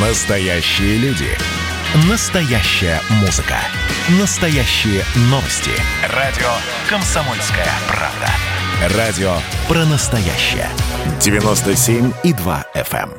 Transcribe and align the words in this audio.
Настоящие 0.00 0.96
люди. 0.98 1.26
Настоящая 2.08 3.00
музыка. 3.20 3.56
Настоящие 4.20 5.02
новости. 5.22 5.72
Радио 6.14 6.46
«Комсомольская 6.88 7.66
правда». 7.88 8.96
Радио 8.96 9.32
про 9.66 9.84
настоящее. 9.86 10.68
97,2 11.18 12.64
FM. 12.76 13.10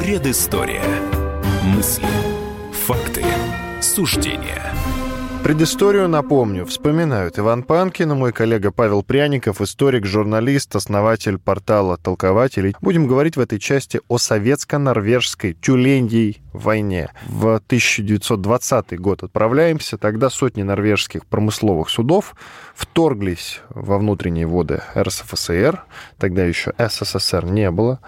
Предыстория. 0.00 0.84
Мысли. 1.64 2.06
Факты. 2.86 3.24
Суждения. 3.80 4.62
Предысторию 5.46 6.08
напомню. 6.08 6.66
Вспоминают 6.66 7.38
Иван 7.38 7.62
Панкин, 7.62 8.08
мой 8.16 8.32
коллега 8.32 8.72
Павел 8.72 9.04
Пряников, 9.04 9.60
историк, 9.60 10.04
журналист, 10.04 10.74
основатель 10.74 11.38
портала 11.38 11.96
«Толкователей». 11.96 12.74
Будем 12.80 13.06
говорить 13.06 13.36
в 13.36 13.40
этой 13.40 13.60
части 13.60 14.00
о 14.08 14.18
советско-норвежской 14.18 15.52
тюленьей 15.52 16.42
войне. 16.56 17.10
В 17.26 17.56
1920 17.56 18.98
год 19.00 19.22
отправляемся. 19.22 19.98
Тогда 19.98 20.30
сотни 20.30 20.62
норвежских 20.62 21.26
промысловых 21.26 21.88
судов 21.88 22.34
вторглись 22.74 23.60
во 23.70 23.98
внутренние 23.98 24.46
воды 24.46 24.82
РСФСР. 24.96 25.84
Тогда 26.18 26.44
еще 26.44 26.72
СССР 26.78 27.44
не 27.46 27.70
было. 27.70 28.00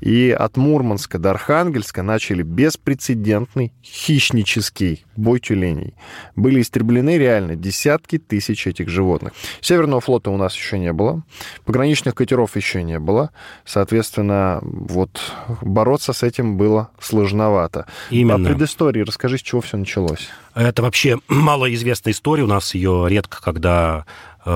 И 0.00 0.30
от 0.30 0.56
Мурманска 0.56 1.18
до 1.18 1.30
Архангельска 1.30 2.02
начали 2.02 2.42
беспрецедентный 2.42 3.72
хищнический 3.82 5.04
бой 5.16 5.40
тюленей. 5.40 5.94
Были 6.36 6.60
истреблены 6.60 7.18
реально 7.18 7.56
десятки 7.56 8.18
тысяч 8.18 8.66
этих 8.66 8.88
животных. 8.88 9.32
Северного 9.60 10.00
флота 10.00 10.30
у 10.30 10.36
нас 10.36 10.54
еще 10.54 10.78
не 10.78 10.92
было. 10.92 11.22
Пограничных 11.64 12.14
катеров 12.14 12.56
еще 12.56 12.82
не 12.82 12.98
было. 12.98 13.30
Соответственно, 13.64 14.60
вот 14.62 15.20
бороться 15.62 16.12
с 16.12 16.22
этим 16.22 16.56
было 16.56 16.90
сложновато. 17.00 17.86
Именно. 18.10 18.48
О 18.48 18.52
предыстории 18.52 19.02
расскажи, 19.02 19.38
с 19.38 19.42
чего 19.42 19.60
все 19.60 19.76
началось. 19.76 20.28
Это 20.54 20.82
вообще 20.82 21.18
малоизвестная 21.28 22.12
история. 22.12 22.44
У 22.44 22.48
нас 22.48 22.74
ее 22.74 23.06
редко 23.08 23.40
когда 23.42 24.04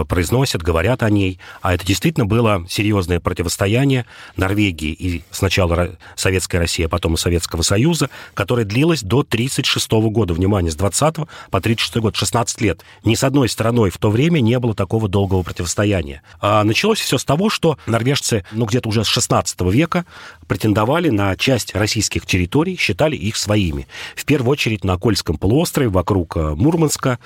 произносят, 0.08 0.62
говорят 0.62 1.02
о 1.02 1.10
ней. 1.10 1.38
А 1.62 1.74
это 1.74 1.84
действительно 1.84 2.27
было 2.27 2.64
серьезное 2.68 3.20
противостояние 3.20 4.06
Норвегии 4.36 4.92
и 4.92 5.22
сначала 5.30 5.96
Советской 6.16 6.56
России, 6.56 6.84
а 6.84 6.88
потом 6.88 7.14
и 7.14 7.16
Советского 7.16 7.62
Союза, 7.62 8.10
которое 8.34 8.64
длилось 8.64 9.02
до 9.02 9.20
1936 9.20 9.90
года. 10.10 10.34
Внимание, 10.34 10.70
с 10.72 10.77
20 10.77 11.16
по 11.50 11.60
36 11.60 11.96
год, 11.96 12.16
16 12.16 12.60
лет. 12.60 12.82
Ни 13.05 13.14
с 13.14 13.24
одной 13.24 13.48
стороной 13.48 13.90
в 13.90 13.98
то 13.98 14.10
время 14.10 14.40
не 14.40 14.58
было 14.58 14.74
такого 14.74 15.08
долгого 15.08 15.42
противостояния. 15.42 16.22
А 16.40 16.64
началось 16.64 17.00
все 17.00 17.18
с 17.18 17.24
того, 17.24 17.50
что 17.50 17.78
норвежцы, 17.86 18.44
ну, 18.52 18.66
где-то 18.66 18.88
уже 18.88 19.05
с 19.05 19.08
16 19.08 19.60
века 19.72 20.06
претендовали 20.46 21.10
на 21.10 21.36
часть 21.36 21.74
российских 21.74 22.27
территорий, 22.27 22.77
считали 22.77 23.16
их 23.16 23.36
своими. 23.36 23.86
В 24.16 24.24
первую 24.24 24.52
очередь 24.52 24.84
на 24.84 24.98
Кольском 24.98 25.36
полуострове, 25.36 25.88
вокруг 25.88 26.36
э, 26.36 26.55
Мурманска, 26.55 27.18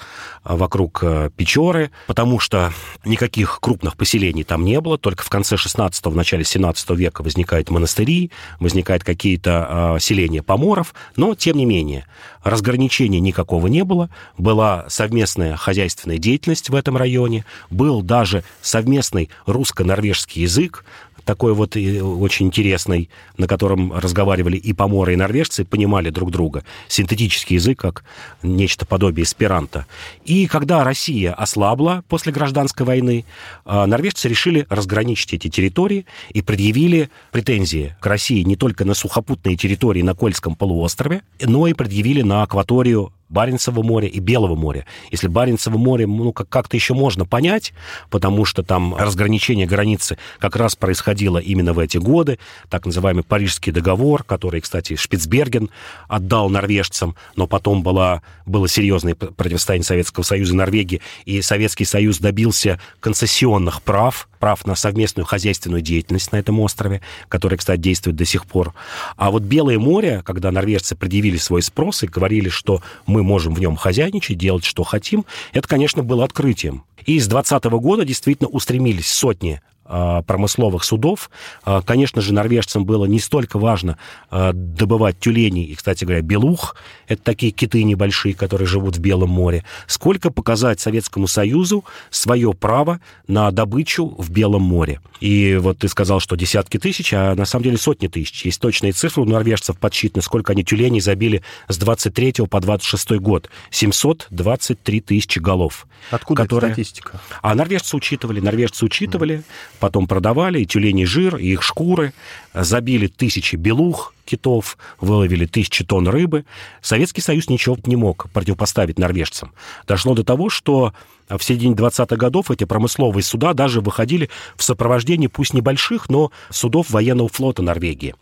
э, 0.45 0.56
вокруг 0.56 1.05
Печоры, 1.36 1.91
потому 2.06 2.39
что 2.39 2.48
что 2.49 2.73
никаких 3.05 3.61
крупных 3.61 3.95
поселений 3.95 4.43
там 4.43 4.65
не 4.65 4.81
было, 4.81 4.97
только 4.97 5.23
в 5.23 5.29
конце 5.29 5.57
16-го, 5.57 6.09
в 6.09 6.17
начале 6.17 6.45
17 6.45 6.91
века 6.93 7.21
возникают 7.21 7.69
монастыри, 7.69 8.31
возникают 8.59 9.05
какие-то 9.05 9.97
э, 9.97 10.01
селения 10.01 10.43
поморов, 10.43 10.95
но, 11.15 11.35
тем 11.35 11.59
не 11.59 11.67
менее, 11.67 12.07
разграничения 12.43 13.21
никакого 13.21 13.67
не 13.67 13.85
было, 13.85 14.09
была 14.39 14.87
совместная 14.89 15.57
хозяйственная 15.57 16.17
деятельность 16.17 16.71
в 16.71 16.75
этом 16.75 16.97
районе, 16.97 17.45
был 17.69 18.01
даже 18.01 18.45
совместный 18.63 19.29
русско-норвежский 19.45 20.41
язык, 20.41 20.87
такой 21.29 21.53
вот 21.53 21.77
очень 21.77 22.47
интересный, 22.47 23.11
на 23.37 23.47
котором 23.47 23.93
разговаривали 23.93 24.57
и 24.57 24.73
поморы, 24.73 25.13
и 25.13 25.17
норвежцы, 25.17 25.63
понимали 25.63 26.08
друг 26.08 26.30
друга. 26.30 26.64
Синтетический 26.89 27.57
язык, 27.57 27.79
как 27.79 28.02
нечто 28.42 28.86
подобие 28.86 29.25
эсперанто. 29.25 29.85
И 30.25 30.47
когда 30.47 30.85
Россия 30.85 31.35
ослабла 31.35 32.02
после 32.08 32.33
гражданской 32.33 32.86
войны, 32.86 33.27
а, 33.67 33.86
норвежцы 33.86 34.27
решили 34.27 34.67
разграничить 34.70 35.35
эти 35.35 35.51
территории 35.51 36.07
и 36.30 36.41
предъявили 36.41 37.11
претензии 37.31 37.95
к 38.01 38.07
России 38.07 38.41
не 38.41 38.57
только 38.57 38.86
на 38.86 38.95
сухопутные 38.95 39.55
территории 39.55 40.01
на 40.01 40.14
Кольском 40.14 40.55
полуострове, 40.55 41.20
но 41.42 41.67
и 41.67 41.75
предъявили 41.75 42.23
на 42.23 42.42
акваторию 42.42 43.13
Баренцево 43.28 43.83
море 43.83 44.08
и 44.08 44.20
Белого 44.20 44.55
моря. 44.55 44.86
Если 45.11 45.28
Баренцево 45.28 45.78
море, 45.78 46.06
ну, 46.06 46.33
как-то 46.33 46.77
еще 46.77 46.94
можно 46.94 47.24
понять, 47.24 47.72
потому 48.11 48.44
что 48.44 48.62
там 48.62 48.94
разграничение 48.94 49.66
границы 49.66 50.18
как 50.39 50.56
раз 50.56 50.77
происходило 50.77 51.39
именно 51.39 51.72
в 51.72 51.78
эти 51.78 51.98
годы, 51.98 52.39
так 52.68 52.86
называемый 52.86 53.24
Парижский 53.24 53.72
договор, 53.72 54.24
который, 54.24 54.61
кстати, 54.61 54.96
Шпицберген 54.96 55.70
отдал 56.08 56.48
норвежцам, 56.48 57.16
но 57.36 57.46
потом 57.46 57.83
была, 57.83 58.22
было 58.46 58.68
серьезное 58.68 59.14
противостояние 59.14 59.84
Советского 59.84 60.24
Союза 60.24 60.55
и 60.55 60.56
Норвегии, 60.56 61.00
и 61.24 61.42
Советский 61.42 61.84
Союз 61.84 62.18
добился 62.18 62.80
концессионных 63.00 63.83
прав, 63.83 64.28
прав 64.39 64.67
на 64.67 64.75
совместную 64.75 65.27
хозяйственную 65.27 65.83
деятельность 65.83 66.33
на 66.33 66.37
этом 66.37 66.61
острове, 66.61 67.01
который, 67.29 67.59
кстати, 67.59 67.81
действует 67.81 68.17
до 68.17 68.25
сих 68.25 68.47
пор. 68.47 68.75
А 69.17 69.31
вот 69.31 69.43
Белое 69.43 69.79
море, 69.79 70.23
когда 70.25 70.51
норвежцы 70.51 70.97
предъявили 70.97 71.37
свой 71.37 71.63
спрос 71.63 72.03
и 72.03 72.07
говорили, 72.07 72.49
что 72.49 72.83
мы 73.07 73.23
можем 73.23 73.55
в 73.55 73.61
нем 73.61 73.77
хозяйничать, 73.77 74.39
делать, 74.39 74.65
что 74.65 74.85
хотим, 74.85 75.25
это, 75.53 75.69
конечно, 75.69 76.03
было 76.03 76.25
открытием. 76.25 76.85
И 77.07 77.19
с 77.21 77.27
2020 77.27 77.65
года 77.81 78.05
действительно 78.05 78.49
устремились 78.49 79.09
сотни 79.09 79.61
промысловых 79.89 80.85
судов. 80.85 81.31
А, 81.65 81.81
конечно 81.83 82.21
же, 82.21 82.35
норвежцам 82.35 82.85
было 82.85 83.07
не 83.07 83.21
столько 83.21 83.59
важно 83.59 83.99
а, 84.31 84.53
добывать 84.53 85.19
тюленей 85.19 85.65
и, 85.65 85.75
кстати 85.75 86.05
говоря, 86.05 86.23
белух, 86.23 86.77
это 87.07 87.23
такие 87.23 87.53
киты 87.53 87.83
небольшие, 87.83 88.35
которые 88.35 88.69
живут 88.69 88.97
в 88.97 89.01
Белом 89.01 89.31
море, 89.31 89.65
сколько 89.87 90.31
показать 90.31 90.81
Советскому 90.81 91.27
Союзу 91.27 91.85
свое 92.11 92.53
право 92.53 93.01
на 93.27 93.51
добычу 93.51 94.15
в 94.19 94.31
Белом 94.31 94.63
море. 94.63 95.01
И 95.21 95.59
вот 95.61 95.79
ты 95.79 95.89
сказал, 95.89 96.20
что 96.20 96.37
десятки 96.37 96.79
тысяч, 96.79 97.13
а 97.13 97.35
на 97.35 97.45
самом 97.45 97.65
деле 97.65 97.79
сотни 97.79 98.09
тысяч. 98.09 98.45
Есть 98.45 98.61
точные 98.61 98.93
цифры 98.93 99.23
у 99.23 99.25
норвежцев 99.25 99.79
подсчитаны, 99.79 100.23
сколько 100.23 100.53
они 100.53 100.65
тюленей 100.65 101.01
забили 101.01 101.43
с 101.69 101.77
23 101.79 102.47
по 102.49 102.61
26 102.61 103.13
год. 103.13 103.51
723 103.70 105.01
тысячи 105.01 105.39
голов. 105.39 105.87
Откуда 106.11 106.43
которые... 106.43 106.73
статистика? 106.73 107.20
А 107.43 107.55
норвежцы 107.55 107.97
учитывали, 107.97 108.41
норвежцы 108.41 108.85
учитывали, 108.85 109.37
mm 109.37 109.45
потом 109.78 110.06
продавали 110.06 110.61
и 110.61 110.66
тюленей 110.66 111.06
жир, 111.06 111.36
и 111.36 111.52
их 111.52 111.62
шкуры, 111.62 112.12
забили 112.55 113.06
тысячи 113.06 113.56
белух 113.56 114.14
китов, 114.28 114.77
выловили 115.00 115.46
тысячи 115.46 115.84
тонн 115.84 116.08
рыбы. 116.08 116.44
Советский 116.83 117.20
Союз 117.20 117.48
ничего 117.48 117.77
не 117.86 117.96
мог 117.96 118.30
противопоставить 118.33 118.98
норвежцам. 118.98 119.52
Дошло 119.86 120.14
до 120.14 120.24
того, 120.24 120.50
что 120.50 120.92
в 121.28 121.42
середине 121.42 121.74
20-х 121.74 122.16
годов 122.16 122.50
эти 122.50 122.64
промысловые 122.64 123.22
суда 123.22 123.52
даже 123.52 123.80
выходили 123.80 124.30
в 124.56 124.62
сопровождении 124.62 125.27
пусть 125.27 125.55
небольших, 125.55 126.08
но 126.08 126.30
судов 126.50 126.90
военного 126.90 127.28
флота 127.28 127.62
Норвегии. 127.62 128.14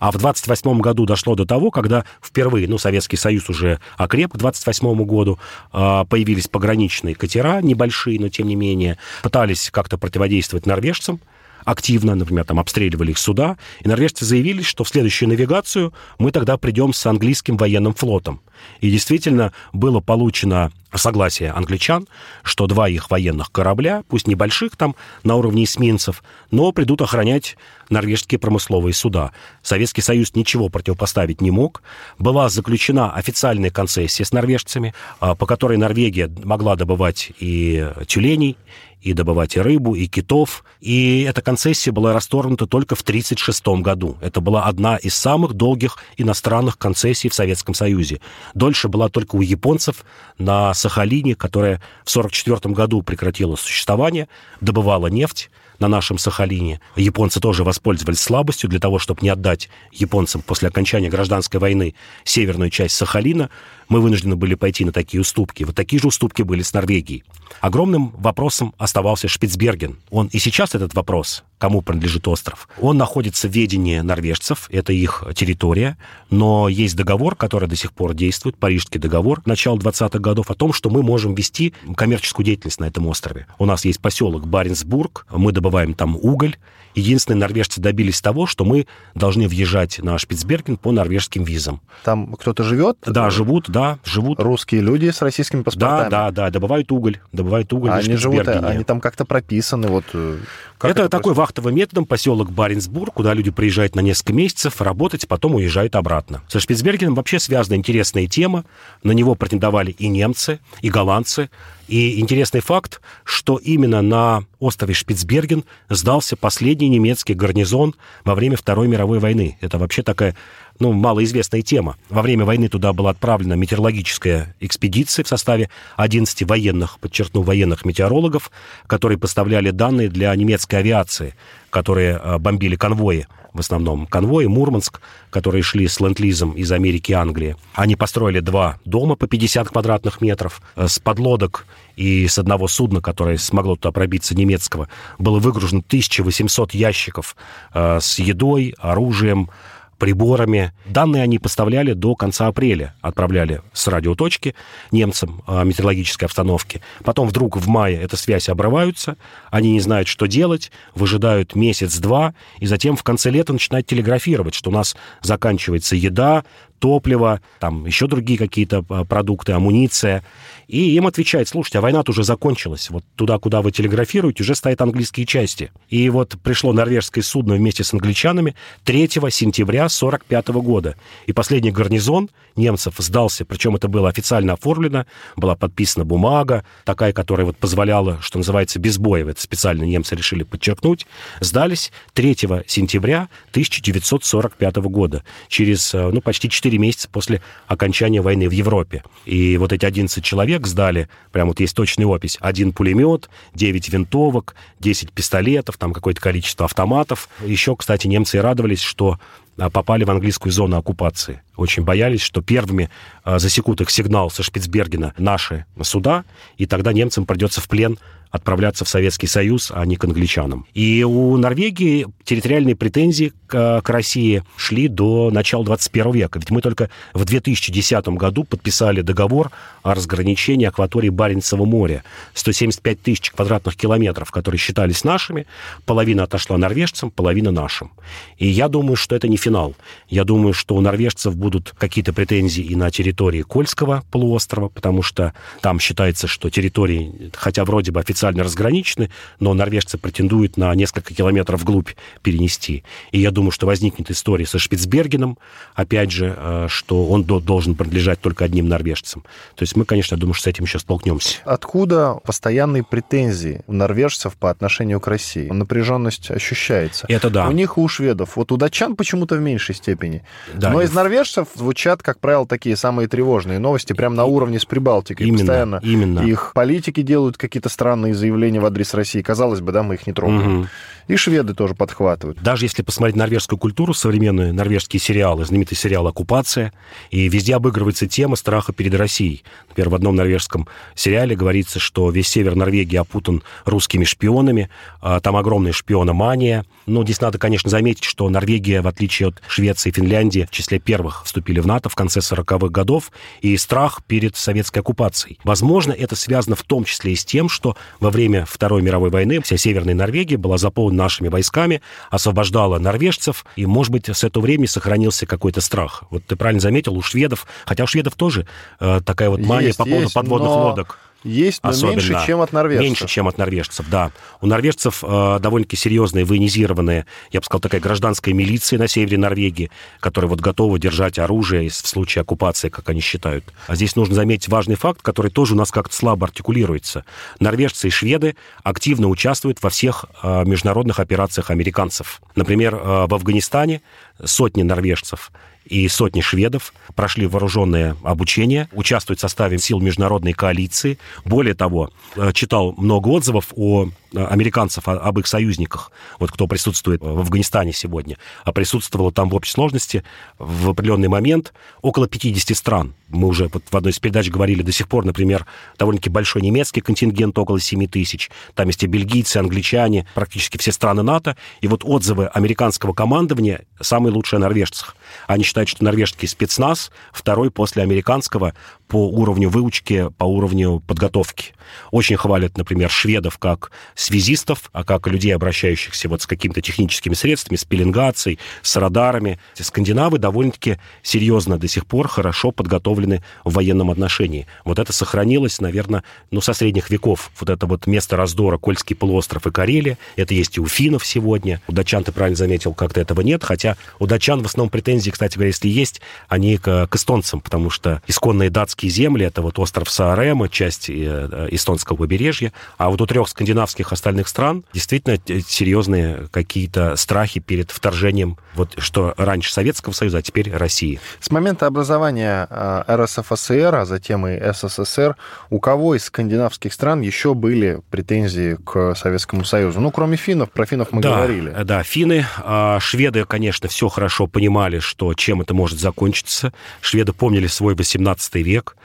А 0.00 0.10
в 0.10 0.16
28 0.16 0.80
году 0.80 1.04
дошло 1.04 1.34
до 1.34 1.44
того, 1.44 1.70
когда 1.70 2.04
впервые, 2.22 2.66
ну, 2.68 2.78
Советский 2.78 3.16
Союз 3.16 3.48
уже 3.50 3.80
окреп 3.96 4.32
к 4.32 4.36
28 4.36 5.04
году, 5.04 5.38
а, 5.72 6.04
появились 6.04 6.48
пограничные 6.48 7.14
катера, 7.14 7.60
небольшие, 7.60 8.18
но 8.18 8.28
тем 8.28 8.48
не 8.48 8.56
менее, 8.56 8.98
пытались 9.22 9.70
как-то 9.70 9.98
противодействовать 9.98 10.66
норвежцам, 10.66 11.20
активно, 11.68 12.14
например, 12.14 12.44
там 12.44 12.58
обстреливали 12.58 13.10
их 13.10 13.18
суда, 13.18 13.58
и 13.84 13.88
норвежцы 13.88 14.24
заявили, 14.24 14.62
что 14.62 14.84
в 14.84 14.88
следующую 14.88 15.28
навигацию 15.28 15.92
мы 16.18 16.30
тогда 16.30 16.56
придем 16.56 16.94
с 16.94 17.04
английским 17.04 17.58
военным 17.58 17.92
флотом. 17.92 18.40
И 18.80 18.90
действительно 18.90 19.52
было 19.72 20.00
получено 20.00 20.70
согласие 20.94 21.50
англичан, 21.50 22.08
что 22.42 22.66
два 22.66 22.88
их 22.88 23.10
военных 23.10 23.52
корабля, 23.52 24.02
пусть 24.08 24.26
небольших 24.26 24.76
там 24.76 24.94
на 25.22 25.36
уровне 25.36 25.64
эсминцев, 25.64 26.22
но 26.50 26.72
придут 26.72 27.02
охранять 27.02 27.56
норвежские 27.90 28.38
промысловые 28.38 28.94
суда. 28.94 29.32
Советский 29.62 30.00
Союз 30.00 30.34
ничего 30.34 30.68
противопоставить 30.68 31.40
не 31.40 31.50
мог. 31.50 31.82
Была 32.18 32.48
заключена 32.48 33.12
официальная 33.12 33.70
концессия 33.70 34.24
с 34.24 34.32
норвежцами, 34.32 34.94
а, 35.20 35.34
по 35.34 35.46
которой 35.46 35.76
Норвегия 35.76 36.30
могла 36.42 36.76
добывать 36.76 37.32
и 37.38 37.90
тюленей, 38.06 38.56
и 39.00 39.12
добывать 39.12 39.56
и 39.56 39.60
рыбу, 39.60 39.94
и 39.94 40.06
китов. 40.06 40.64
И 40.80 41.22
эта 41.22 41.40
концессия 41.40 41.92
была 41.92 42.12
расторгнута 42.12 42.66
только 42.66 42.94
в 42.94 43.02
1936 43.02 43.82
году. 43.82 44.16
Это 44.20 44.40
была 44.40 44.64
одна 44.64 44.96
из 44.96 45.14
самых 45.14 45.54
долгих 45.54 45.98
иностранных 46.16 46.78
концессий 46.78 47.28
в 47.28 47.34
Советском 47.34 47.74
Союзе. 47.74 48.20
Дольше 48.54 48.88
была 48.88 49.08
только 49.08 49.36
у 49.36 49.40
японцев 49.40 50.04
на 50.38 50.74
Сахалине, 50.74 51.34
которая 51.34 51.76
в 52.04 52.10
1944 52.10 52.74
году 52.74 53.02
прекратила 53.02 53.56
существование, 53.56 54.28
добывала 54.60 55.08
нефть, 55.08 55.50
на 55.78 55.88
нашем 55.88 56.18
Сахалине. 56.18 56.80
Японцы 56.96 57.40
тоже 57.40 57.64
воспользовались 57.64 58.20
слабостью 58.20 58.68
для 58.68 58.80
того, 58.80 58.98
чтобы 58.98 59.20
не 59.22 59.28
отдать 59.28 59.68
японцам 59.92 60.42
после 60.42 60.68
окончания 60.68 61.08
гражданской 61.08 61.60
войны 61.60 61.94
северную 62.24 62.70
часть 62.70 62.96
Сахалина. 62.96 63.50
Мы 63.88 64.00
вынуждены 64.00 64.36
были 64.36 64.54
пойти 64.54 64.84
на 64.84 64.92
такие 64.92 65.20
уступки. 65.20 65.64
Вот 65.64 65.74
такие 65.74 66.00
же 66.00 66.08
уступки 66.08 66.42
были 66.42 66.62
с 66.62 66.72
Норвегией. 66.72 67.24
Огромным 67.60 68.10
вопросом 68.18 68.74
оставался 68.78 69.28
Шпицберген. 69.28 69.98
Он 70.10 70.26
и 70.28 70.38
сейчас 70.38 70.74
этот 70.74 70.94
вопрос, 70.94 71.44
кому 71.58 71.82
принадлежит 71.82 72.28
остров, 72.28 72.68
он 72.80 72.96
находится 72.96 73.48
в 73.48 73.52
ведении 73.52 73.98
норвежцев, 73.98 74.68
это 74.70 74.92
их 74.92 75.24
территория, 75.34 75.96
но 76.30 76.68
есть 76.68 76.96
договор, 76.96 77.34
который 77.34 77.68
до 77.68 77.76
сих 77.76 77.92
пор 77.92 78.14
действует, 78.14 78.56
Парижский 78.56 79.00
договор 79.00 79.42
начала 79.44 79.76
20-х 79.76 80.18
годов, 80.18 80.50
о 80.50 80.54
том, 80.54 80.72
что 80.72 80.90
мы 80.90 81.02
можем 81.02 81.34
вести 81.34 81.74
коммерческую 81.96 82.46
деятельность 82.46 82.80
на 82.80 82.84
этом 82.84 83.06
острове. 83.06 83.46
У 83.58 83.64
нас 83.64 83.84
есть 83.84 84.00
поселок 84.00 84.46
Баренцбург, 84.46 85.26
мы 85.30 85.52
добываем 85.68 85.94
там 85.94 86.16
уголь, 86.16 86.56
Единственные 86.94 87.38
норвежцы 87.38 87.80
добились 87.80 88.20
того, 88.20 88.46
что 88.46 88.64
мы 88.64 88.86
должны 89.14 89.46
въезжать 89.46 90.00
на 90.00 90.18
Шпицберген 90.18 90.76
по 90.76 90.90
норвежским 90.90 91.44
визам. 91.44 91.80
Там 92.02 92.34
кто-то 92.34 92.64
живет? 92.64 92.98
Да, 93.06 93.30
живут, 93.30 93.66
да, 93.68 93.98
живут. 94.04 94.40
Русские 94.40 94.80
люди 94.80 95.10
с 95.10 95.22
российскими 95.22 95.62
паспортами? 95.62 96.10
Да, 96.10 96.30
да, 96.30 96.30
да, 96.30 96.50
добывают 96.50 96.90
уголь, 96.90 97.18
добывают 97.32 97.72
уголь 97.72 97.90
а 97.90 97.96
они 97.96 98.16
живут, 98.16 98.48
они 98.48 98.82
там 98.82 99.00
как-то 99.00 99.24
прописаны, 99.24 99.86
вот... 99.86 100.04
Э, 100.12 100.38
как 100.78 100.92
это, 100.92 101.02
это 101.02 101.08
такой 101.08 101.34
происходит? 101.34 101.38
вахтовым 101.38 101.74
методом 101.76 102.04
поселок 102.04 102.50
Баренцбург, 102.50 103.14
куда 103.14 103.34
люди 103.34 103.50
приезжают 103.50 103.94
на 103.94 104.00
несколько 104.00 104.32
месяцев 104.32 104.80
работать, 104.80 105.28
потом 105.28 105.54
уезжают 105.54 105.94
обратно. 105.94 106.42
Со 106.48 106.58
Шпицбергеном 106.58 107.14
вообще 107.14 107.38
связана 107.38 107.76
интересная 107.76 108.26
тема. 108.26 108.64
На 109.04 109.12
него 109.12 109.34
претендовали 109.36 109.92
и 109.92 110.08
немцы, 110.08 110.58
и 110.80 110.88
голландцы. 110.88 111.50
И 111.88 112.20
интересный 112.20 112.60
факт, 112.60 113.00
что 113.24 113.56
именно 113.56 114.02
на 114.02 114.44
острове 114.60 114.92
Шпицберген 114.92 115.64
сдался 115.88 116.36
последний 116.36 116.88
немецкий 116.88 117.32
гарнизон 117.32 117.94
во 118.24 118.34
время 118.34 118.58
Второй 118.58 118.88
мировой 118.88 119.18
войны. 119.18 119.56
Это 119.62 119.78
вообще 119.78 120.02
такая 120.02 120.36
ну, 120.78 120.92
малоизвестная 120.92 121.62
тема. 121.62 121.96
Во 122.10 122.20
время 122.20 122.44
войны 122.44 122.68
туда 122.68 122.92
была 122.92 123.10
отправлена 123.10 123.54
метеорологическая 123.54 124.54
экспедиция 124.60 125.24
в 125.24 125.28
составе 125.28 125.70
11 125.96 126.42
военных, 126.42 126.98
подчеркну, 127.00 127.42
военных 127.42 127.86
метеорологов, 127.86 128.50
которые 128.86 129.18
поставляли 129.18 129.70
данные 129.70 130.10
для 130.10 130.34
немецкой 130.36 130.76
авиации, 130.76 131.34
которые 131.70 132.20
э, 132.22 132.38
бомбили 132.38 132.76
конвои 132.76 133.26
в 133.52 133.60
основном 133.60 134.06
конвои, 134.06 134.46
Мурманск, 134.46 135.00
которые 135.30 135.62
шли 135.62 135.88
с 135.88 136.00
ленд-лизом 136.00 136.52
из 136.52 136.70
Америки 136.72 137.12
и 137.12 137.14
Англии. 137.14 137.56
Они 137.74 137.96
построили 137.96 138.40
два 138.40 138.78
дома 138.84 139.16
по 139.16 139.26
50 139.26 139.68
квадратных 139.68 140.20
метров. 140.20 140.62
Э, 140.76 140.88
с 140.88 140.98
подлодок 140.98 141.66
и 141.96 142.26
с 142.28 142.38
одного 142.38 142.68
судна, 142.68 143.00
которое 143.00 143.38
смогло 143.38 143.76
туда 143.76 143.92
пробиться 143.92 144.36
немецкого, 144.36 144.88
было 145.18 145.38
выгружено 145.38 145.82
1800 145.86 146.74
ящиков 146.74 147.36
э, 147.74 147.98
с 148.00 148.18
едой, 148.18 148.74
оружием, 148.78 149.50
приборами. 149.98 150.72
Данные 150.86 151.22
они 151.22 151.38
поставляли 151.38 151.92
до 151.92 152.14
конца 152.14 152.46
апреля, 152.46 152.94
отправляли 153.00 153.62
с 153.72 153.86
радиоточки 153.88 154.54
немцам 154.90 155.42
о 155.46 155.64
метеорологической 155.64 156.26
обстановке. 156.26 156.80
Потом 157.04 157.28
вдруг 157.28 157.56
в 157.56 157.68
мае 157.68 158.00
эта 158.00 158.16
связь 158.16 158.48
обрываются, 158.48 159.16
они 159.50 159.72
не 159.72 159.80
знают, 159.80 160.08
что 160.08 160.26
делать, 160.26 160.70
выжидают 160.94 161.54
месяц-два, 161.54 162.34
и 162.58 162.66
затем 162.66 162.96
в 162.96 163.02
конце 163.02 163.30
лета 163.30 163.52
начинают 163.52 163.86
телеграфировать, 163.86 164.54
что 164.54 164.70
у 164.70 164.72
нас 164.72 164.96
заканчивается 165.20 165.96
еда, 165.96 166.44
топливо, 166.78 167.40
там 167.60 167.86
еще 167.86 168.06
другие 168.06 168.38
какие-то 168.38 168.84
а, 168.88 169.04
продукты, 169.04 169.52
амуниция. 169.52 170.24
И 170.66 170.94
им 170.96 171.06
отвечает, 171.06 171.48
слушайте, 171.48 171.78
а 171.78 171.80
война-то 171.80 172.10
уже 172.10 172.24
закончилась. 172.24 172.90
Вот 172.90 173.04
туда, 173.16 173.38
куда 173.38 173.62
вы 173.62 173.72
телеграфируете, 173.72 174.42
уже 174.42 174.54
стоят 174.54 174.82
английские 174.82 175.24
части. 175.24 175.72
И 175.88 176.10
вот 176.10 176.36
пришло 176.42 176.72
норвежское 176.72 177.24
судно 177.24 177.54
вместе 177.54 177.84
с 177.84 177.94
англичанами 177.94 178.54
3 178.84 179.08
сентября 179.30 179.86
1945 179.86 180.48
года. 180.48 180.96
И 181.26 181.32
последний 181.32 181.70
гарнизон 181.70 182.28
немцев 182.58 182.94
сдался, 182.98 183.44
причем 183.46 183.76
это 183.76 183.88
было 183.88 184.08
официально 184.08 184.52
оформлено, 184.52 185.06
была 185.36 185.54
подписана 185.54 186.04
бумага, 186.04 186.64
такая, 186.84 187.12
которая 187.12 187.46
вот 187.46 187.56
позволяла, 187.56 188.18
что 188.20 188.38
называется, 188.38 188.78
без 188.78 188.98
боя, 188.98 189.26
это 189.26 189.40
специально 189.40 189.84
немцы 189.84 190.14
решили 190.14 190.42
подчеркнуть, 190.42 191.06
сдались 191.40 191.92
3 192.14 192.36
сентября 192.66 193.28
1945 193.50 194.76
года, 194.76 195.24
через 195.48 195.94
э, 195.94 196.10
ну, 196.10 196.20
почти 196.20 196.50
4 196.50 196.67
месяца 196.76 197.08
после 197.08 197.40
окончания 197.66 198.20
войны 198.20 198.48
в 198.48 198.52
Европе. 198.52 199.02
И 199.24 199.56
вот 199.56 199.72
эти 199.72 199.84
11 199.86 200.22
человек 200.22 200.66
сдали, 200.66 201.08
прям 201.32 201.48
вот 201.48 201.60
есть 201.60 201.74
точная 201.74 202.06
опись, 202.06 202.36
один 202.40 202.72
пулемет, 202.72 203.30
9 203.54 203.88
винтовок, 203.88 204.54
10 204.80 205.12
пистолетов, 205.12 205.78
там 205.78 205.92
какое-то 205.92 206.20
количество 206.20 206.66
автоматов. 206.66 207.28
Еще, 207.44 207.74
кстати, 207.76 208.06
немцы 208.06 208.42
радовались, 208.42 208.82
что 208.82 209.18
а, 209.58 209.70
попали 209.70 210.04
в 210.04 210.10
английскую 210.10 210.52
зону 210.52 210.76
оккупации. 210.76 211.42
Очень 211.58 211.82
боялись, 211.82 212.22
что 212.22 212.40
первыми 212.40 212.88
а, 213.24 213.40
засекут 213.40 213.80
их 213.80 213.90
сигнал 213.90 214.30
со 214.30 214.44
Шпицбергена 214.44 215.12
наши 215.18 215.66
суда, 215.82 216.24
и 216.56 216.66
тогда 216.66 216.92
немцам 216.92 217.26
придется 217.26 217.60
в 217.60 217.68
плен 217.68 217.98
отправляться 218.30 218.84
в 218.84 218.88
Советский 218.88 219.26
Союз, 219.26 219.72
а 219.74 219.84
не 219.86 219.96
к 219.96 220.04
англичанам. 220.04 220.66
И 220.74 221.02
у 221.04 221.36
Норвегии 221.36 222.06
территориальные 222.24 222.76
претензии 222.76 223.32
к, 223.46 223.80
к 223.80 223.88
России 223.88 224.42
шли 224.56 224.88
до 224.88 225.30
начала 225.30 225.64
21 225.64 226.12
века. 226.12 226.38
Ведь 226.38 226.50
мы 226.50 226.60
только 226.60 226.90
в 227.14 227.24
2010 227.24 228.08
году 228.08 228.44
подписали 228.44 229.00
договор 229.00 229.50
о 229.82 229.94
разграничении 229.94 230.66
акватории 230.66 231.08
Баренцева 231.08 231.64
моря. 231.64 232.04
175 232.34 233.00
тысяч 233.00 233.30
квадратных 233.30 233.76
километров, 233.76 234.30
которые 234.30 234.58
считались 234.58 235.04
нашими. 235.04 235.46
Половина 235.86 236.24
отошла 236.24 236.58
норвежцам, 236.58 237.10
половина 237.10 237.50
нашим. 237.50 237.90
И 238.36 238.46
я 238.46 238.68
думаю, 238.68 238.96
что 238.96 239.16
это 239.16 239.28
не 239.28 239.38
финал. 239.38 239.74
Я 240.08 240.24
думаю, 240.24 240.52
что 240.52 240.74
у 240.74 240.80
норвежцев 240.80 241.34
будут 241.34 241.47
какие-то 241.76 242.12
претензии 242.12 242.62
и 242.62 242.76
на 242.76 242.90
территории 242.90 243.42
Кольского 243.42 244.04
полуострова, 244.10 244.68
потому 244.68 245.02
что 245.02 245.32
там 245.60 245.80
считается, 245.80 246.26
что 246.26 246.50
территории, 246.50 247.30
хотя 247.34 247.64
вроде 247.64 247.92
бы 247.92 248.00
официально 248.00 248.18
официально 248.18 248.42
разграничены, 248.42 249.10
но 249.38 249.54
норвежцы 249.54 249.96
претендуют 249.96 250.56
на 250.56 250.74
несколько 250.74 251.14
километров 251.14 251.60
вглубь 251.60 251.90
перенести. 252.22 252.82
И 253.12 253.20
я 253.20 253.30
думаю, 253.30 253.52
что 253.52 253.66
возникнет 253.66 254.10
история 254.10 254.44
со 254.44 254.58
Шпицбергеном, 254.58 255.38
опять 255.74 256.10
же, 256.10 256.34
э, 256.36 256.66
что 256.68 257.06
он 257.06 257.22
должен 257.22 257.76
принадлежать 257.76 258.20
только 258.20 258.44
одним 258.44 258.68
норвежцам. 258.68 259.22
То 259.54 259.62
есть 259.62 259.76
мы, 259.76 259.84
конечно, 259.84 260.16
думаю, 260.16 260.34
что 260.34 260.44
с 260.44 260.46
этим 260.48 260.64
еще 260.64 260.80
столкнемся. 260.80 261.38
Откуда 261.44 262.14
постоянные 262.24 262.82
претензии 262.82 263.62
у 263.68 263.72
норвежцев 263.72 264.34
по 264.36 264.50
отношению 264.50 264.98
к 264.98 265.06
России? 265.06 265.48
Напряженность 265.48 266.30
ощущается. 266.30 267.06
Это 267.08 267.30
да. 267.30 267.48
У 267.48 267.52
них 267.52 267.76
и 267.76 267.80
у 267.80 267.86
шведов. 267.86 268.36
Вот 268.36 268.50
у 268.50 268.56
датчан 268.56 268.96
почему-то 268.96 269.36
в 269.36 269.40
меньшей 269.40 269.76
степени. 269.76 270.24
Да, 270.52 270.70
Но 270.70 270.82
из 270.82 270.92
норвежцев 270.92 271.37
звучат, 271.54 272.02
как 272.02 272.20
правило, 272.20 272.46
такие 272.46 272.76
самые 272.76 273.08
тревожные 273.08 273.58
новости, 273.58 273.92
прямо 273.92 274.14
на 274.16 274.24
уровне 274.24 274.58
с 274.58 274.64
Прибалтикой. 274.64 275.26
Именно, 275.26 275.38
Постоянно 275.38 275.80
именно. 275.82 276.20
их 276.20 276.52
политики 276.54 277.02
делают 277.02 277.36
какие-то 277.36 277.68
странные 277.68 277.88
странные 277.88 278.14
заявления 278.14 278.60
в 278.60 278.66
адрес 278.66 278.94
России. 278.94 279.22
Казалось 279.22 279.60
бы, 279.60 279.72
да, 279.72 279.82
мы 279.82 279.94
их 279.94 280.06
не 280.06 280.12
трогаем. 280.12 280.60
Угу. 280.60 280.68
И 281.08 281.16
шведы 281.16 281.54
тоже 281.54 281.74
подхватывают. 281.74 282.38
Даже 282.42 282.66
если 282.66 282.82
посмотреть 282.82 283.16
норвежскую 283.16 283.58
культуру, 283.58 283.94
современные 283.94 284.52
норвежские 284.52 285.00
сериалы, 285.00 285.46
знаменитый 285.46 285.76
сериал 285.76 286.06
«Оккупация», 286.06 286.72
и 287.10 287.28
везде 287.28 287.56
обыгрывается 287.56 288.06
тема 288.06 288.36
страха 288.36 288.74
перед 288.74 288.94
Россией. 288.94 289.42
Например, 289.68 289.88
в 289.88 289.94
одном 289.94 290.16
норвежском 290.16 290.68
сериале 290.94 291.34
говорится, 291.34 291.78
что 291.78 292.10
весь 292.10 292.28
север 292.28 292.54
Норвегии 292.56 292.96
опутан 292.96 293.42
русскими 293.64 294.04
шпионами, 294.04 294.68
а 295.00 295.20
там 295.20 295.36
огромная 295.36 295.72
шпиономания. 295.72 296.66
Но 296.84 297.04
здесь 297.04 297.22
надо, 297.22 297.38
конечно, 297.38 297.70
заметить, 297.70 298.04
что 298.04 298.28
Норвегия, 298.28 298.82
в 298.82 298.86
отличие 298.86 299.28
от 299.28 299.42
Швеции 299.48 299.88
и 299.88 299.92
Финляндии, 299.92 300.46
в 300.48 300.54
числе 300.54 300.78
первых 300.78 301.22
вступили 301.28 301.60
в 301.60 301.66
НАТО 301.66 301.88
в 301.88 301.94
конце 301.94 302.20
40-х 302.20 302.68
годов, 302.68 303.12
и 303.40 303.56
страх 303.56 304.02
перед 304.06 304.36
советской 304.36 304.80
оккупацией. 304.80 305.38
Возможно, 305.44 305.92
это 305.92 306.16
связано 306.16 306.56
в 306.56 306.62
том 306.62 306.84
числе 306.84 307.12
и 307.12 307.16
с 307.16 307.24
тем, 307.24 307.48
что 307.48 307.76
во 308.00 308.10
время 308.10 308.44
Второй 308.44 308.82
мировой 308.82 309.10
войны 309.10 309.40
вся 309.42 309.56
Северная 309.56 309.94
Норвегия 309.94 310.36
была 310.36 310.58
заполнена 310.58 311.04
нашими 311.04 311.28
войсками, 311.28 311.80
освобождала 312.10 312.78
норвежцев, 312.78 313.44
и, 313.56 313.66
может 313.66 313.92
быть, 313.92 314.08
с 314.08 314.24
этого 314.24 314.42
времени 314.42 314.66
сохранился 314.66 315.26
какой-то 315.26 315.60
страх. 315.60 316.04
Вот 316.10 316.24
ты 316.26 316.36
правильно 316.36 316.60
заметил, 316.60 316.96
у 316.96 317.02
шведов, 317.02 317.46
хотя 317.64 317.84
у 317.84 317.86
шведов 317.86 318.14
тоже 318.14 318.46
э, 318.80 319.00
такая 319.04 319.30
вот 319.30 319.40
мания 319.40 319.68
есть, 319.68 319.78
по 319.78 319.84
поводу 319.84 320.02
есть, 320.02 320.14
подводных 320.14 320.48
но... 320.48 320.68
лодок. 320.68 320.98
Есть, 321.24 321.64
но 321.64 321.70
Особенно. 321.70 321.96
меньше, 321.96 322.16
чем 322.26 322.40
от 322.40 322.52
норвежцев. 322.52 322.84
Меньше, 322.84 323.06
чем 323.08 323.26
от 323.26 323.38
норвежцев, 323.38 323.86
да. 323.88 324.12
У 324.40 324.46
норвежцев 324.46 325.02
э, 325.02 325.38
довольно-таки 325.40 325.76
серьезная 325.76 326.24
военизированная, 326.24 327.06
я 327.32 327.40
бы 327.40 327.44
сказал, 327.44 327.60
такая 327.60 327.80
гражданская 327.80 328.32
милиция 328.34 328.78
на 328.78 328.86
севере 328.86 329.18
Норвегии, 329.18 329.70
которая 329.98 330.28
вот 330.28 330.40
готова 330.40 330.78
держать 330.78 331.18
оружие 331.18 331.70
в 331.70 331.74
случае 331.74 332.22
оккупации, 332.22 332.68
как 332.68 332.88
они 332.88 333.00
считают. 333.00 333.44
А 333.66 333.74
здесь 333.74 333.96
нужно 333.96 334.14
заметить 334.14 334.48
важный 334.48 334.76
факт, 334.76 335.02
который 335.02 335.32
тоже 335.32 335.54
у 335.54 335.56
нас 335.56 335.72
как-то 335.72 335.94
слабо 335.94 336.26
артикулируется. 336.26 337.04
Норвежцы 337.40 337.88
и 337.88 337.90
шведы 337.90 338.36
активно 338.62 339.08
участвуют 339.08 339.60
во 339.60 339.70
всех 339.70 340.04
э, 340.22 340.44
международных 340.44 341.00
операциях 341.00 341.50
американцев. 341.50 342.20
Например, 342.36 342.76
э, 342.76 343.06
в 343.08 343.14
Афганистане 343.14 343.82
сотни 344.24 344.62
норвежцев 344.62 345.32
и 345.68 345.86
сотни 345.88 346.20
шведов 346.20 346.72
прошли 346.94 347.26
вооруженное 347.26 347.96
обучение, 348.02 348.68
участвуют 348.72 349.18
в 349.18 349.22
составе 349.22 349.58
сил 349.58 349.80
международной 349.80 350.32
коалиции. 350.32 350.98
Более 351.24 351.54
того, 351.54 351.90
э, 352.16 352.32
читал 352.32 352.74
много 352.76 353.08
отзывов 353.08 353.52
о 353.54 353.88
американцев, 354.14 354.88
об 354.88 355.18
их 355.18 355.26
союзниках, 355.26 355.92
вот 356.18 356.32
кто 356.32 356.46
присутствует 356.46 357.00
в 357.02 357.18
Афганистане 357.18 357.72
сегодня, 357.72 358.16
а 358.44 358.52
присутствовало 358.52 359.12
там 359.12 359.28
в 359.28 359.34
общей 359.34 359.52
сложности 359.52 360.04
в 360.38 360.70
определенный 360.70 361.08
момент 361.08 361.52
около 361.82 362.08
50 362.08 362.56
стран. 362.56 362.94
Мы 363.08 363.28
уже 363.28 363.48
вот 363.48 363.64
в 363.70 363.76
одной 363.76 363.92
из 363.92 363.98
передач 363.98 364.28
говорили 364.28 364.62
до 364.62 364.72
сих 364.72 364.88
пор, 364.88 365.04
например, 365.04 365.46
довольно-таки 365.78 366.10
большой 366.10 366.42
немецкий 366.42 366.80
контингент, 366.80 367.38
около 367.38 367.58
7 367.58 367.86
тысяч. 367.86 368.30
Там 368.54 368.66
есть 368.66 368.82
и 368.82 368.86
бельгийцы, 368.86 369.38
англичане, 369.38 370.06
практически 370.14 370.58
все 370.58 370.72
страны 370.72 371.02
НАТО. 371.02 371.36
И 371.60 371.68
вот 371.68 371.82
отзывы 371.84 372.26
американского 372.26 372.92
командования 372.92 373.64
самые 373.80 374.12
лучшие 374.12 374.38
о 374.38 374.40
норвежцах. 374.40 374.94
Они 375.26 375.42
считают, 375.42 375.68
что 375.68 375.84
норвежский 375.84 376.28
спецназ 376.28 376.90
второй 377.12 377.50
после 377.50 377.82
американского 377.82 378.54
по 378.88 379.08
уровню 379.08 379.48
выучки, 379.48 380.10
по 380.18 380.24
уровню 380.24 380.80
подготовки. 380.86 381.54
Очень 381.90 382.16
хвалят, 382.16 382.56
например, 382.56 382.90
шведов 382.90 383.38
как 383.38 383.70
связистов, 383.98 384.70
а 384.72 384.84
как 384.84 385.08
людей, 385.08 385.34
обращающихся 385.34 386.08
вот 386.08 386.22
с 386.22 386.26
какими-то 386.26 386.60
техническими 386.60 387.14
средствами, 387.14 387.56
с 387.56 387.64
пеленгацией, 387.64 388.38
с 388.62 388.76
радарами. 388.76 389.40
Скандинавы 389.54 390.18
довольно-таки 390.18 390.78
серьезно 391.02 391.58
до 391.58 391.66
сих 391.66 391.84
пор 391.84 392.06
хорошо 392.06 392.52
подготовлены 392.52 393.24
в 393.44 393.54
военном 393.54 393.90
отношении. 393.90 394.46
Вот 394.64 394.78
это 394.78 394.92
сохранилось, 394.92 395.60
наверное, 395.60 396.04
ну, 396.30 396.40
со 396.40 396.52
средних 396.52 396.90
веков. 396.90 397.32
Вот 397.40 397.50
это 397.50 397.66
вот 397.66 397.88
место 397.88 398.16
раздора 398.16 398.56
Кольский 398.56 398.94
полуостров 398.94 399.46
и 399.48 399.50
Карелия. 399.50 399.98
Это 400.14 400.32
есть 400.32 400.56
и 400.58 400.60
у 400.60 400.66
финнов 400.66 401.04
сегодня. 401.04 401.60
У 401.66 401.72
датчан, 401.72 402.04
ты 402.04 402.12
правильно 402.12 402.36
заметил, 402.36 402.74
как-то 402.74 403.00
этого 403.00 403.22
нет. 403.22 403.42
Хотя 403.42 403.76
у 403.98 404.06
датчан 404.06 404.42
в 404.42 404.46
основном 404.46 404.70
претензии, 404.70 405.10
кстати 405.10 405.34
говоря, 405.34 405.48
если 405.48 405.68
есть, 405.68 406.00
они 406.28 406.56
к, 406.56 406.86
к 406.86 406.94
эстонцам, 406.94 407.40
потому 407.40 407.68
что 407.68 408.00
исконные 408.06 408.48
датские 408.48 408.92
земли, 408.92 409.26
это 409.26 409.42
вот 409.42 409.58
остров 409.58 409.90
Саарема, 409.90 410.48
часть 410.48 410.88
э, 410.88 411.48
эстонского 411.50 411.96
побережья, 411.96 412.52
а 412.76 412.90
вот 412.90 413.00
у 413.00 413.06
трех 413.06 413.28
скандинавских 413.28 413.87
остальных 413.92 414.28
стран 414.28 414.64
действительно 414.72 415.18
серьезные 415.46 416.28
какие-то 416.30 416.96
страхи 416.96 417.40
перед 417.40 417.70
вторжением, 417.70 418.38
вот 418.54 418.74
что 418.78 419.14
раньше 419.16 419.52
Советского 419.52 419.92
Союза, 419.92 420.18
а 420.18 420.22
теперь 420.22 420.50
России. 420.52 421.00
С 421.20 421.30
момента 421.30 421.66
образования 421.66 422.46
э, 422.50 422.82
РСФСР, 422.88 423.74
а 423.74 423.84
затем 423.84 424.26
и 424.26 424.38
СССР, 424.52 425.16
у 425.50 425.60
кого 425.60 425.94
из 425.94 426.04
скандинавских 426.04 426.72
стран 426.72 427.00
еще 427.00 427.34
были 427.34 427.80
претензии 427.90 428.56
к 428.64 428.94
Советскому 428.94 429.44
Союзу? 429.44 429.80
Ну, 429.80 429.90
кроме 429.90 430.16
финнов, 430.16 430.50
про 430.50 430.66
финнов 430.66 430.88
мы 430.92 431.02
да, 431.02 431.16
говорили. 431.16 431.54
Да, 431.64 431.82
финны, 431.82 432.26
а, 432.38 432.80
шведы, 432.80 433.24
конечно, 433.24 433.68
все 433.68 433.88
хорошо 433.88 434.26
понимали, 434.26 434.78
что 434.78 435.14
чем 435.14 435.40
это 435.40 435.54
может 435.54 435.78
закончиться. 435.78 436.52
Шведы 436.80 437.12
помнили 437.12 437.46
свой 437.46 437.74
18 437.74 438.34
век, 438.36 438.76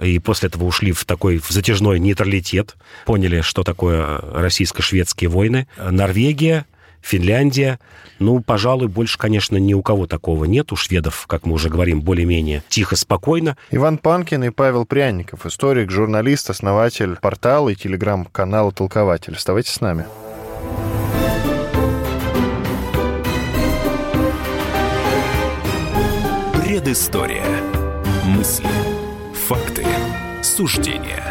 и 0.00 0.18
после 0.18 0.48
этого 0.48 0.64
ушли 0.64 0.92
в 0.92 1.04
такой 1.04 1.38
в 1.38 1.50
затяжной 1.50 1.98
нейтралитет, 1.98 2.76
поняли, 3.06 3.40
что 3.40 3.62
такое 3.62 4.18
российско-шведские 4.32 5.28
войны. 5.28 5.66
Норвегия, 5.78 6.66
Финляндия. 7.02 7.78
Ну, 8.18 8.40
пожалуй, 8.40 8.88
больше, 8.88 9.18
конечно, 9.18 9.56
ни 9.56 9.72
у 9.74 9.82
кого 9.82 10.06
такого 10.06 10.44
нет. 10.44 10.72
У 10.72 10.76
шведов, 10.76 11.26
как 11.26 11.46
мы 11.46 11.54
уже 11.54 11.70
говорим, 11.70 12.02
более-менее 12.02 12.62
тихо, 12.68 12.96
спокойно. 12.96 13.56
Иван 13.70 13.98
Панкин 13.98 14.44
и 14.44 14.50
Павел 14.50 14.84
Пряников, 14.84 15.46
историк, 15.46 15.90
журналист, 15.90 16.50
основатель 16.50 17.16
портала 17.16 17.70
и 17.70 17.74
телеграм-канала 17.74 18.72
«Толкователь». 18.72 19.34
Оставайтесь 19.34 19.72
с 19.72 19.80
нами. 19.80 20.04
Предыстория. 26.54 27.44
Мысли. 28.24 28.99
Факты. 29.50 29.84
Суждения. 30.44 31.24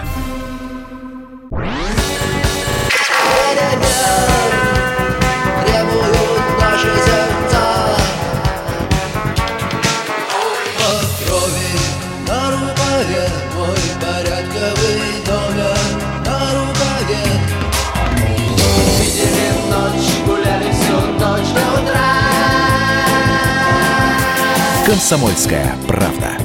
«Комсомольская 24.85 25.73
правда». 25.87 26.38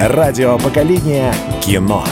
Радио 0.00 0.56
поколения 0.58 1.34
кино. 1.60 2.04